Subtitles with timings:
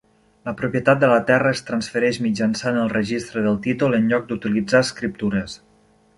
[0.49, 4.83] La propietat de la terra es transfereix mitjançant el registre del títol en lloc d'utilitzar
[4.89, 5.61] escriptures.